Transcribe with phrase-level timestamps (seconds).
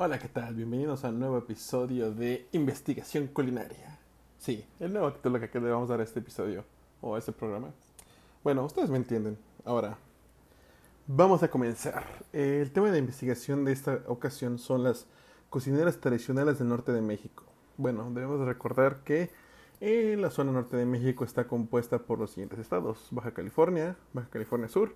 [0.00, 0.54] Hola, ¿qué tal?
[0.54, 3.98] Bienvenidos a un nuevo episodio de Investigación Culinaria.
[4.38, 6.64] Sí, el nuevo título que le vamos a dar a este episodio
[7.00, 7.72] o a este programa.
[8.44, 9.36] Bueno, ustedes me entienden.
[9.64, 9.98] Ahora,
[11.08, 12.04] vamos a comenzar.
[12.32, 15.08] El tema de investigación de esta ocasión son las
[15.50, 17.42] cocineras tradicionales del norte de México.
[17.76, 19.32] Bueno, debemos recordar que
[19.80, 24.28] en la zona norte de México está compuesta por los siguientes estados: Baja California, Baja
[24.30, 24.94] California Sur,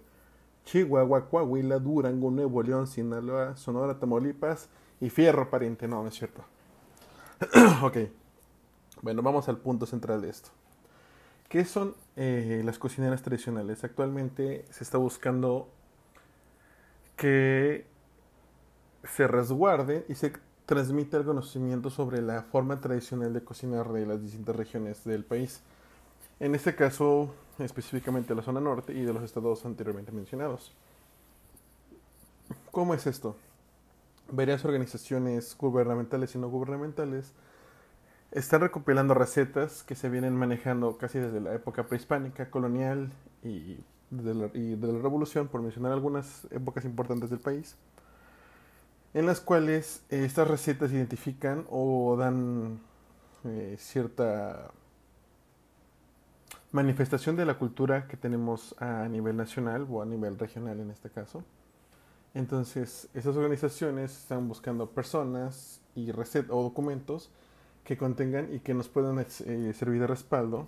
[0.65, 4.69] Chihuahua, Coahuila, Durango, Nuevo León, Sinaloa, Sonora, Tamaulipas
[5.03, 5.89] y Fierro Pariente.
[5.89, 6.45] No, no es cierto.
[7.83, 7.99] ok.
[9.03, 10.51] Bueno, vamos al punto central de esto.
[11.49, 13.83] ¿Qué son eh, las cocineras tradicionales?
[13.83, 15.69] Actualmente se está buscando
[17.17, 17.85] que
[19.03, 20.33] se resguarde y se
[20.67, 25.63] transmite el conocimiento sobre la forma tradicional de cocinar de las distintas regiones del país.
[26.39, 30.73] En este caso, específicamente la zona norte y de los estados anteriormente mencionados.
[32.71, 33.37] ¿Cómo es esto?
[34.33, 37.33] Varias organizaciones gubernamentales y no gubernamentales
[38.33, 43.13] están recopilando recetas que se vienen manejando casi desde la época prehispánica, colonial
[43.45, 43.79] y
[44.13, 44.49] de la,
[44.99, 47.77] revolución, por mencionar algunas épocas importantes del país,
[49.15, 52.81] en las cuales eh, estas recetas identifican o dan
[53.45, 54.71] eh, cierta
[56.73, 61.11] manifestación de la cultura que tenemos a nivel nacional o a nivel regional en este
[61.11, 61.43] caso.
[62.35, 67.31] Entonces, esas organizaciones están buscando personas y recetas o documentos
[67.85, 70.67] que contengan y que nos puedan eh, servir de respaldo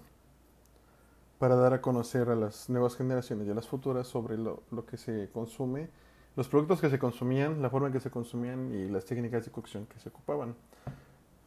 [1.39, 4.97] para dar a conocer a las nuevas generaciones y a las futuras sobre lo, que
[4.97, 5.89] se consume,
[6.37, 9.51] los productos que se consumían, la forma en que se consumían y las técnicas de
[9.51, 10.55] cocción que se ocupaban.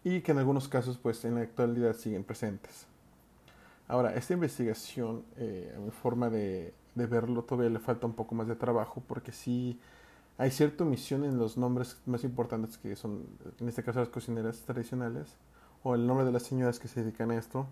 [0.03, 2.85] Y que en algunos casos, pues en la actualidad siguen presentes.
[3.87, 8.47] Ahora, esta investigación, eh, a mi forma de, verlo, todavía le falta un poco más
[8.47, 9.79] de trabajo porque sí
[10.37, 13.25] hay cierta omisión en los nombres más importantes que son,
[13.59, 15.35] en este caso, las cocineras tradicionales
[15.83, 17.65] o el nombre de las señoras que se dedican a esto,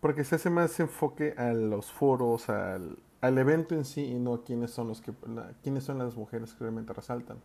[0.00, 4.34] porque se hace más enfoque a los foros, al, al evento en sí y no
[4.34, 7.38] a quiénes son, los que, la, quiénes son las mujeres que realmente resaltan.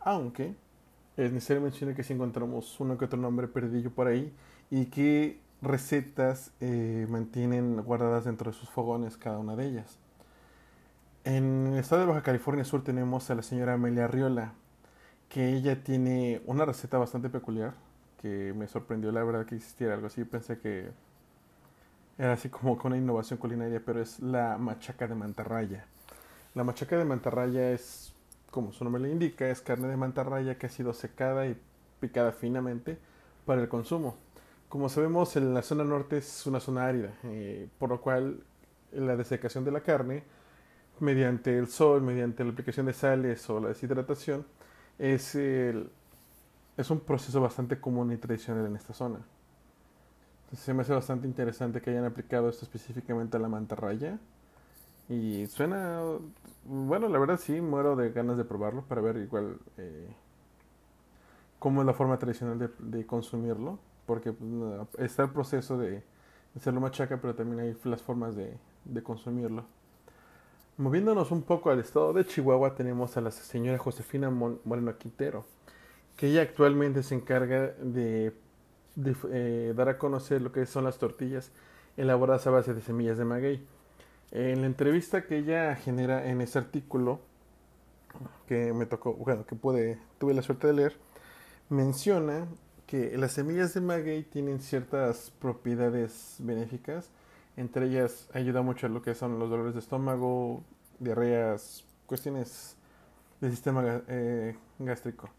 [0.00, 0.54] Aunque
[1.16, 4.32] es necesario mencionar que si encontramos uno que otro nombre perdido por ahí
[4.70, 9.98] y que recetas eh, mantienen guardadas dentro de sus fogones cada una de ellas.
[11.26, 14.52] En el estado de Baja California Sur tenemos a la señora Amelia Riola,
[15.28, 17.74] que ella tiene una receta bastante peculiar,
[18.22, 20.22] que me sorprendió la verdad que existiera algo así.
[20.22, 20.88] Pensé que
[22.16, 25.86] era así como con una innovación culinaria, pero es la machaca de mantarraya.
[26.54, 28.14] La machaca de mantarraya es,
[28.52, 31.60] como su nombre le indica, es carne de mantarraya que ha sido secada y
[31.98, 32.98] picada finamente
[33.44, 34.16] para el consumo.
[34.68, 38.44] Como sabemos, en la zona norte es una zona árida, eh, por lo cual
[38.92, 40.22] la desecación de la carne,
[41.00, 44.46] mediante el sol, mediante la aplicación de sales o la deshidratación,
[44.98, 45.90] es, el,
[46.76, 49.20] es un proceso bastante común y tradicional en esta zona.
[50.54, 54.18] Se me hace bastante interesante que hayan aplicado esto específicamente a la mantarraya.
[55.08, 56.00] Y suena,
[56.64, 60.08] bueno, la verdad sí, muero de ganas de probarlo para ver igual eh,
[61.58, 66.02] cómo es la forma tradicional de, consumirlo porque pues, está el proceso de
[66.56, 68.56] hacerlo machaca, pero también hay las formas de,
[69.02, 69.64] consumirlo.
[70.78, 75.46] Moviéndonos un poco al estado de Chihuahua, tenemos a la señora Josefina Moreno Quintero,
[76.18, 78.34] que ella actualmente se encarga de,
[78.94, 81.50] de eh, dar a conocer lo que son las tortillas
[81.96, 83.66] elaboradas a base de semillas de maguey.
[84.32, 87.20] En la entrevista que ella genera en ese artículo,
[88.46, 90.96] que me tocó, bueno, que pude, tuve la suerte de leer,
[91.70, 92.48] menciona
[92.86, 97.08] que las semillas de maguey tienen ciertas propiedades benéficas.
[97.56, 100.62] Entre ellas ayuda mucho a lo que son los dolores de estómago,
[100.98, 102.76] diarreas, cuestiones
[103.40, 105.30] del sistema eh, gástrico.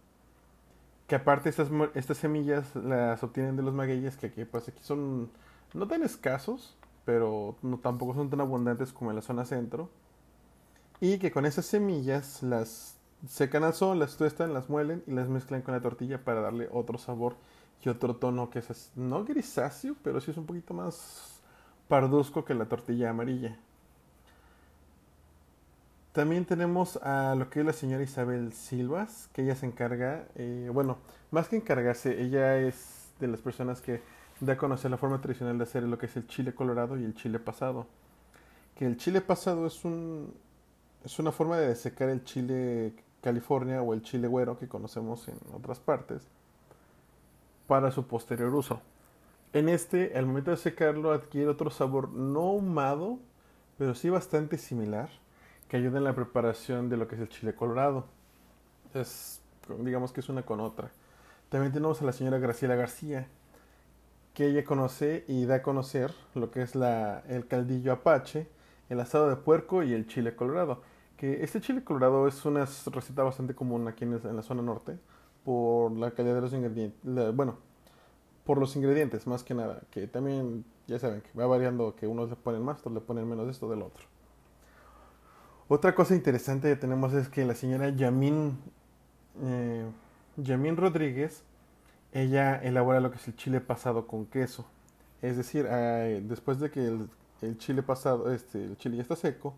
[1.08, 5.30] Que aparte estas, estas semillas las obtienen de los magueyes que aquí, pues aquí son
[5.74, 6.76] no tan escasos,
[7.06, 9.90] pero no, tampoco son tan abundantes como en la zona centro.
[11.00, 15.30] Y que con esas semillas las secan al sol, las tuestan, las muelen y las
[15.30, 17.36] mezclan con la tortilla para darle otro sabor
[17.84, 21.37] y otro tono que es no grisáceo, pero sí es un poquito más
[21.88, 23.58] parduzco que la tortilla amarilla.
[26.12, 30.70] También tenemos a lo que es la señora Isabel Silvas, que ella se encarga, eh,
[30.74, 30.98] bueno,
[31.30, 34.02] más que encargarse, ella es de las personas que
[34.40, 37.04] da a conocer la forma tradicional de hacer lo que es el chile colorado y
[37.04, 37.88] el chile pasado.
[38.76, 40.34] Que el chile pasado es un
[41.04, 45.38] es una forma de secar el chile California o el chile güero que conocemos en
[45.54, 46.28] otras partes
[47.68, 48.82] para su posterior uso.
[49.54, 53.20] En este, al momento de secarlo, adquiere otro sabor no ahumado,
[53.78, 55.10] pero sí bastante similar,
[55.70, 58.06] que ayuda en la preparación de lo que es el chile colorado.
[58.94, 59.42] Es
[59.80, 60.92] digamos que es una con otra.
[61.50, 63.28] También tenemos a la señora Graciela García,
[64.34, 68.48] que ella conoce y da a conocer lo que es el caldillo apache,
[68.90, 70.82] el asado de puerco y el chile colorado.
[71.18, 74.98] Que este chile colorado es una receta bastante común aquí en, la zona norte
[75.44, 77.36] por la calidad de los ingredientes.
[77.36, 77.58] bueno,
[78.48, 82.30] por los ingredientes más que nada, que también ya saben que va variando que unos
[82.30, 84.06] le ponen más, otros le ponen menos de esto del otro.
[85.68, 88.58] Otra cosa interesante que tenemos es que la señora Yamin,
[89.44, 89.86] eh,
[90.38, 91.44] Yamin Rodríguez,
[92.14, 94.66] ella elabora lo que es el chile pasado con queso.
[95.22, 96.88] Es decir, después de que
[97.42, 99.56] el, chile pasado, este, el chile ya está seco,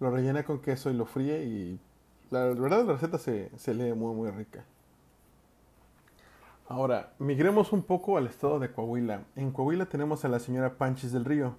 [0.00, 1.78] lo rellena con queso y lo fríe y
[2.32, 4.64] la verdad la receta se, se lee muy muy rica.
[6.66, 9.24] Ahora, migremos un poco al estado de Coahuila.
[9.36, 11.56] En Coahuila tenemos a la señora Panchis del Río,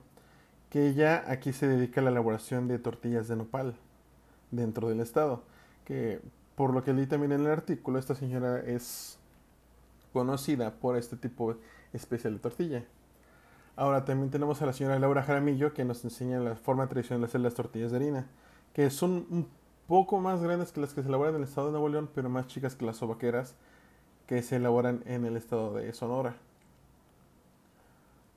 [0.72, 3.76] que ella aquí se dedica a la elaboración de tortillas de nopal
[4.50, 5.44] dentro del estado.
[5.86, 6.22] Que
[6.56, 9.20] por lo que leí también en el artículo, esta señora es
[10.12, 11.56] conocida por este tipo
[11.94, 12.84] especial de tortilla.
[13.76, 17.28] Ahora también tenemos a la señora Laura Jaramillo que nos enseña la forma tradicional de
[17.28, 18.26] hacer las tortillas de harina,
[18.74, 19.48] que son un
[19.88, 22.28] poco más grandes que las que se elaboran en el estado de Nuevo León, pero
[22.28, 23.54] más chicas que las sobaqueras
[24.28, 26.36] que se elaboran en el estado de Sonora.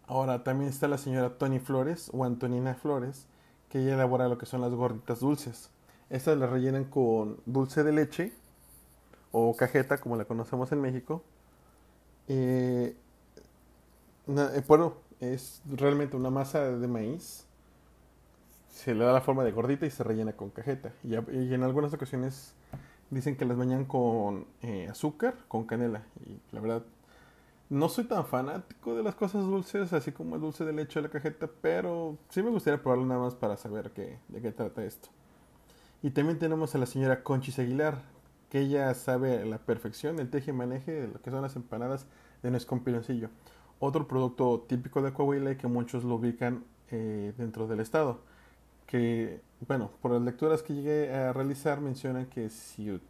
[0.06, 3.26] Ahora también está la señora Tony Flores o Antonina Flores,
[3.69, 5.70] que ella elabora lo que son las gorditas dulces.
[6.11, 8.32] Estas las rellenan con dulce de leche
[9.32, 11.23] o cajeta, como la conocemos en México.
[12.29, 12.96] Eh,
[14.29, 17.44] eh, bueno, es realmente una masa de maíz.
[18.70, 20.93] Se le da la forma de gordita y se rellena con cajeta.
[21.05, 22.55] Y, y en algunas ocasiones
[23.11, 26.03] Dicen que las bañan con eh, azúcar, con canela.
[26.27, 26.83] Y la verdad,
[27.71, 31.09] no soy tan fanático de las cosas dulces, así como el dulce de leche de
[31.09, 34.85] la cajeta, pero sí me gustaría probarlo nada más para saber qué, de qué trata
[34.85, 35.09] esto.
[36.03, 38.03] Y también tenemos a la señora Conchis Aguilar,
[38.51, 42.07] que ella sabe la perfección el teje y maneje de lo que son las empanadas
[42.43, 43.31] de nuez con piloncillo.
[43.81, 48.21] Otro producto típico de Coahuila y que muchos lo ubican eh, dentro del estado
[48.88, 53.00] que, bueno, por las lecturas que llegué a realizar mencionan que si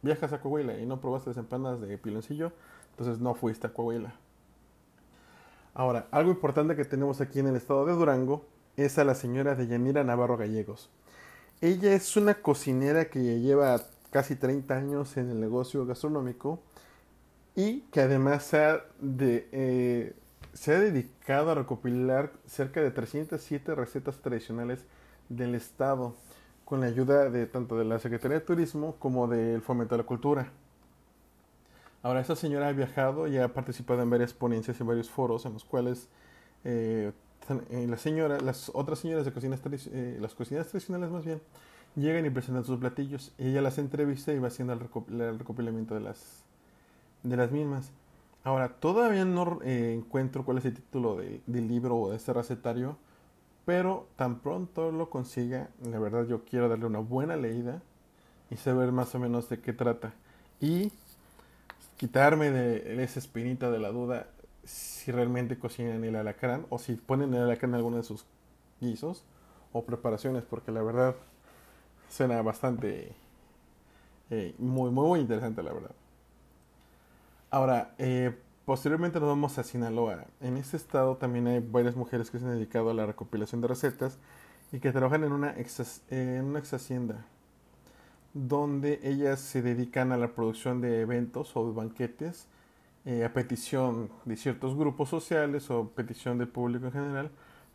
[0.00, 2.52] viajas a Coahuila y no probaste las empanadas de piloncillo,
[2.92, 4.14] entonces no fuiste a Coahuila.
[5.74, 8.46] Ahora, algo importante que tenemos aquí en el estado de Durango
[8.76, 10.88] es a la señora Deyanira Navarro Gallegos.
[11.60, 13.80] Ella es una cocinera que lleva
[14.10, 16.60] casi 30 años en el negocio gastronómico
[17.56, 18.84] y que además se ha,
[19.20, 20.14] eh,
[20.52, 24.84] se ha dedicado a recopilar cerca de 307 recetas tradicionales
[25.28, 26.14] del Estado
[26.64, 30.06] con la ayuda de tanto de la Secretaría de Turismo como del Fomento de la
[30.06, 30.50] Cultura.
[32.02, 35.52] Ahora, esta señora ha viajado y ha participado en varias ponencias y varios foros en
[35.52, 36.08] los cuales
[36.64, 37.12] eh,
[37.70, 39.60] eh, la las otras señoras de cocinas,
[39.92, 41.40] eh, las cocinas tradicionales más bien,
[41.94, 43.32] llegan y presentan sus platillos.
[43.38, 46.44] ella las entrevista y va haciendo el, recopilamiento de las,
[47.22, 47.92] de las mismas.
[48.44, 52.96] Ahora, todavía no encuentro cuál es el título del libro o de este recetario,
[53.66, 57.82] pero tan pronto lo consiga, la verdad yo quiero darle una buena leída
[58.48, 60.14] y saber más o menos de qué trata.
[60.60, 60.92] Y
[61.96, 64.28] quitarme de esa espinita de la duda
[64.64, 68.24] si realmente cocinan el alacrán o si ponen el alacrán en alguno de sus
[68.80, 69.24] guisos
[69.72, 71.16] o preparaciones, porque la verdad
[72.08, 73.14] suena bastante
[74.30, 75.94] eh, muy, muy interesante, la verdad.
[77.50, 78.32] Ahora, eh,
[78.66, 80.26] Posteriormente nos vamos a Sinaloa.
[80.40, 83.68] En este estado también hay varias mujeres que se han dedicado a la recopilación de
[83.68, 84.18] recetas
[84.72, 87.24] y que trabajan en una ex, en una ex hacienda
[88.34, 92.48] donde ellas se dedican a la producción de eventos o banquetes
[93.04, 97.30] eh, a petición de ciertos grupos sociales o petición del público en general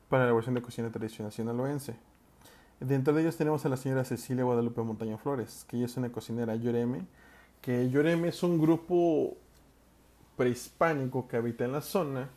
[0.10, 1.96] para la elaboración de cocina tradicional sinaloense.
[2.82, 6.12] Dentro de ellos tenemos a la señora Cecilia Guadalupe Montaña Flores, que ella es una
[6.12, 7.06] cocinera Lloreme,
[7.62, 9.38] que Lloreme es un grupo
[10.42, 12.28] prehispánico que habita en la zona,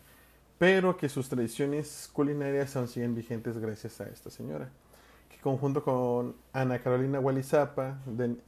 [0.58, 4.68] pero que sus tradiciones culinarias aún siguen vigentes gracias a esta señora,
[5.30, 8.00] que conjunto con Ana Carolina Gualizapa,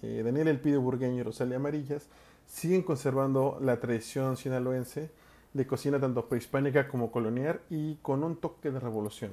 [0.02, 2.06] eh, Daniel Elpidio Burgueño y Rosalia Amarillas,
[2.46, 5.10] siguen conservando la tradición sinaloense
[5.54, 9.30] de cocina tanto prehispánica como colonial y con un toque de revolución.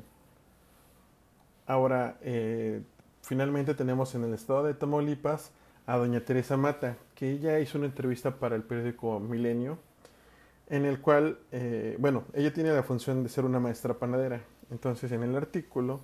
[1.68, 2.82] Ahora, eh,
[3.24, 5.52] finalmente tenemos en el estado de Tamaulipas
[5.86, 9.80] a doña Teresa Mata, que ella hizo una entrevista para el periódico Milenio
[10.74, 14.42] en el cual, eh, bueno, ella tiene la función de ser una maestra panadera.
[14.72, 16.00] Entonces, en el artículo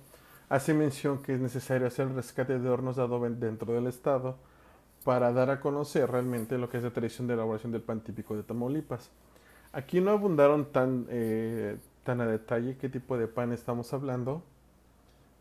[0.48, 4.36] hace mención que es necesario hacer el rescate de hornos de adobe dentro del estado
[5.02, 8.36] para dar a conocer realmente lo que es la tradición de elaboración del pan típico
[8.36, 9.10] de Tamaulipas.
[9.72, 14.44] Aquí no abundaron tan, eh, tan a detalle qué tipo de pan estamos hablando,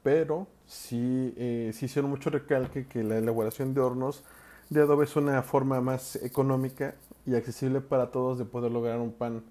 [0.02, 4.24] pero sí, eh, sí hicieron mucho recalque que la elaboración de hornos
[4.72, 6.96] de adobe es una forma más económica
[7.30, 9.44] y accesible para todos de poder lograr un pan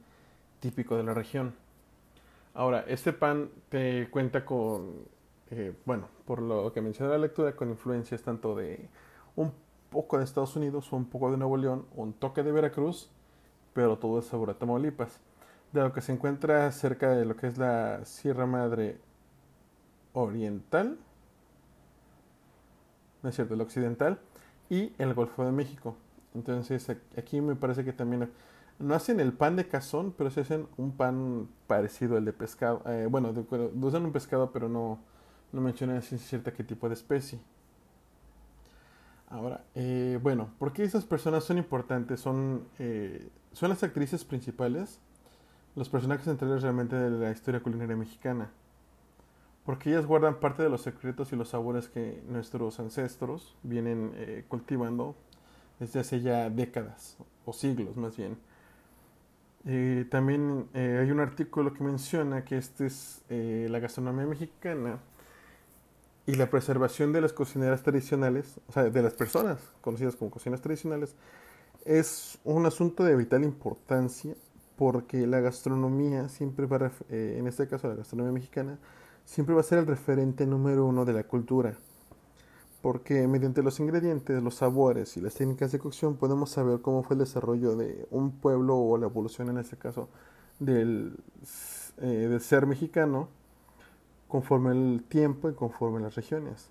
[0.61, 1.55] típico de la región.
[2.55, 5.05] Ahora, este pan te cuenta con,
[5.51, 8.89] eh, bueno, por lo que mencioné la lectura, con influencias tanto de
[9.37, 9.53] un
[9.91, 13.11] poco de Estados Unidos, un poco de Nuevo León, un toque de Veracruz,
[13.75, 15.21] pero todo es sabor a Tamaulipas.
[15.73, 18.99] De lo que se encuentra cerca de lo que es la Sierra Madre
[20.15, 20.99] Oriental,
[23.23, 24.19] no es cierto, el Occidental,
[24.69, 25.97] y el Golfo de México.
[26.39, 28.31] Entonces aquí me parece que también
[28.79, 32.83] no hacen el pan de cazón, pero se hacen un pan parecido al de pescado.
[32.87, 33.35] Eh, bueno,
[33.81, 35.01] usan un pescado, pero no,
[35.53, 37.41] no mencionan si cierta qué tipo de especie.
[39.31, 42.21] Ahora, eh, bueno, ¿por qué esas personas son importantes?
[42.21, 45.01] Son, eh, son las actrices principales,
[45.75, 48.51] los personajes centrales realmente de la historia culinaria mexicana.
[49.67, 54.45] Porque ellas guardan parte de los secretos y los sabores que nuestros ancestros vienen eh,
[54.49, 55.15] cultivando
[55.81, 58.39] desde hace ya décadas, o siglos más bien.
[60.11, 64.99] también hay un artículo que menciona que esta es la gastronomía mexicana
[66.29, 70.61] y la preservación de las cocineras tradicionales, o sea, de las personas conocidas como cocineras
[70.61, 71.17] tradicionales,
[71.87, 74.35] es un asunto de vital importancia
[74.77, 78.79] porque la gastronomía siempre va, a, eh, en este caso la gastronomía mexicana,
[79.25, 81.79] siempre va a ser el referente número uno de la cultura.
[82.83, 87.15] Porque mediante los ingredientes, los sabores y las técnicas de cocción podemos saber cómo fue
[87.15, 90.09] el desarrollo de un pueblo o la evolución en este caso
[90.61, 91.17] del,
[91.99, 93.29] eh, ser mexicano
[94.29, 96.71] conforme el tiempo y conforme las regiones.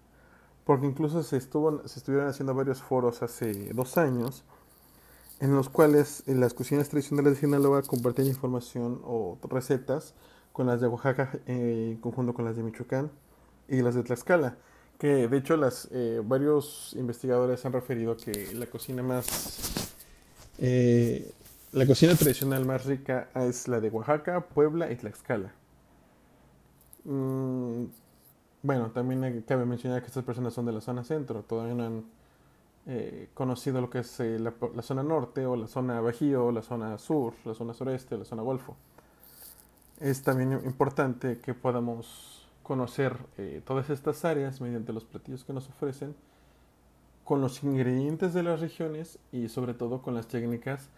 [0.64, 4.46] Porque incluso se, estuvo, se estuvieron haciendo varios foros hace dos años
[5.40, 10.14] en los cuales eh, las cocinas tradicionales de Sinaloa compartían información o recetas
[10.52, 13.12] con las de Oaxaca eh, en conjunto con las de Michoacán
[13.68, 14.58] y las de Tlaxcala.
[14.98, 19.94] Que de hecho las, eh, varios investigadores han referido que la cocina más...
[20.58, 25.52] la cocina tradicional más rica es la de Oaxaca, Puebla y Tlaxcala.
[27.04, 27.86] Mm,
[28.64, 32.06] bueno, también cabe mencionar que estas personas son de la zona centro, todavía no han
[32.90, 36.62] eh, conocido lo que es eh, la, zona norte o la zona bajío, o la
[36.62, 38.78] zona sur, la zona sureste, la zona golfo.
[40.00, 45.70] Es también importante que podamos conocer eh, todas estas áreas mediante los platillos que nos
[45.70, 46.16] ofrecen,
[47.24, 50.90] con los ingredientes de las regiones y sobre todo con las técnicas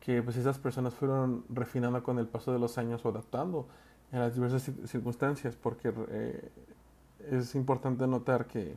[0.00, 3.66] que pues esas personas fueron refinando con el paso de los años o adaptando
[4.12, 6.50] en las diversas circunstancias, porque eh,
[7.30, 8.76] es importante notar que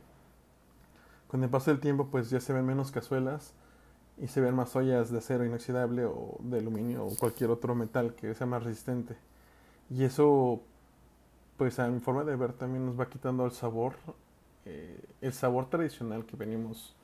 [1.28, 3.52] con el paso del tiempo pues ya se ven menos cazuelas
[4.16, 8.14] y se ven más ollas de acero inoxidable o de aluminio o cualquier otro metal
[8.14, 9.16] que sea más resistente.
[9.90, 10.62] Y eso
[11.58, 13.94] pues a mi forma de ver también nos va quitando el sabor,
[14.64, 16.96] eh, el sabor tradicional que venimos,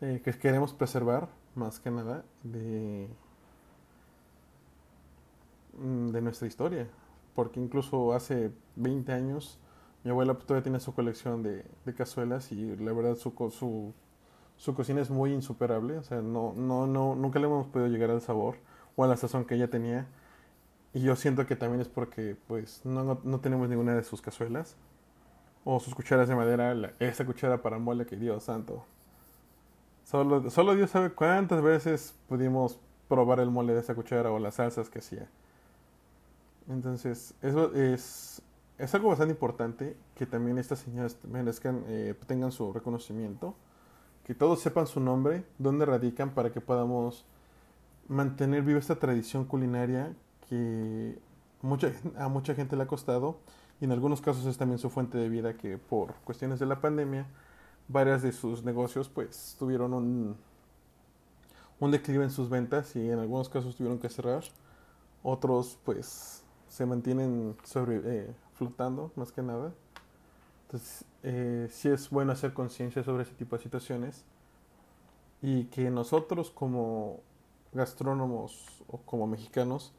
[0.00, 3.08] eh, que queremos preservar más que nada de,
[5.78, 6.88] mm, de nuestra historia
[7.34, 9.58] porque incluso hace 20 años
[10.02, 11.64] mi abuela todavía tiene su colección de,
[11.96, 13.94] cazuelas y la verdad su, su,
[14.56, 18.10] su, cocina es muy insuperable, o sea, no, no, no, nunca le hemos podido llegar
[18.10, 18.56] al sabor
[18.96, 20.06] o a la sazón que ella tenía.
[20.94, 24.76] Y yo siento que también es porque pues no, no, tenemos ninguna de sus cazuelas
[25.64, 28.84] o sus cucharas de madera, esa cuchara para mole que Dios santo.
[30.04, 34.54] Solo, solo Dios sabe cuántas veces pudimos probar el mole de esa cuchara o las
[34.54, 35.28] salsas que hacía.
[36.68, 38.40] Entonces, eso es,
[38.78, 43.56] es algo bastante importante que también estas señoras merezcan, eh, tengan su reconocimiento,
[44.24, 47.26] que todos sepan su nombre, dónde radican para que podamos
[48.06, 50.14] mantener viva esta tradición culinaria
[50.48, 51.18] que
[51.62, 53.38] mucha, a mucha gente le ha costado
[53.80, 56.80] y en algunos casos es también su fuente de vida que por cuestiones de la
[56.80, 57.26] pandemia
[57.88, 60.36] varias de sus negocios pues tuvieron un,
[61.80, 64.44] un declive en sus ventas y en algunos casos tuvieron que cerrar
[65.22, 69.72] otros pues se mantienen sobre, eh, flotando más que nada.
[70.66, 74.24] Entonces, eh, sí es bueno hacer conciencia sobre ese tipo de situaciones
[75.40, 77.20] y que nosotros como
[77.72, 79.92] gastrónomos o como mexicanos,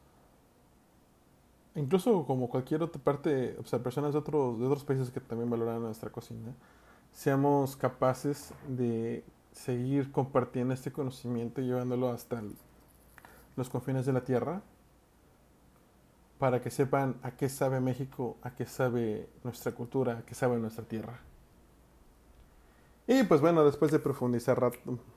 [1.76, 5.50] incluso como cualquier otra parte, o sea, personas de otros, de otros países que también
[5.50, 6.54] valoran nuestra cocina,
[7.12, 12.42] seamos capaces de seguir compartiendo este conocimiento y llevándolo hasta
[13.56, 14.62] los confines de la tierra
[16.40, 20.58] para que sepan a qué sabe México, a qué sabe nuestra cultura, a qué sabe
[20.58, 21.20] nuestra tierra.
[23.08, 24.60] Y pues bueno, después de profundizar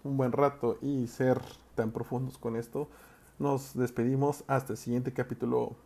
[0.05, 1.41] un buen rato y ser
[1.75, 2.89] tan profundos con esto,
[3.39, 5.77] nos despedimos hasta el siguiente capítulo.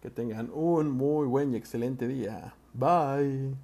[0.00, 2.54] Que tengan un muy buen y excelente día.
[2.72, 3.56] Bye.